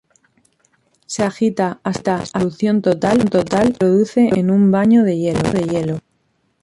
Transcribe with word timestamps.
Se 1.05 1.21
agita 1.21 1.79
hasta 1.83 2.17
disolución 2.21 2.81
total 2.81 3.17
y 3.17 3.21
se 3.27 3.59
introduce 3.67 4.29
en 4.33 4.49
un 4.49 4.71
baño 4.71 5.03
de 5.03 5.15
hielo. 5.19 5.99